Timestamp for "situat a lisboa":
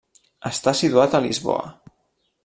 0.79-1.67